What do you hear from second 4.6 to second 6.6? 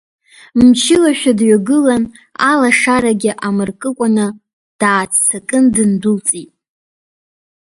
дааццакын, дындәылҵит.